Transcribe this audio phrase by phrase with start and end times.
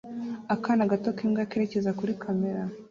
[0.53, 2.61] Akana gato k'imbwa kerekeza kuri kamera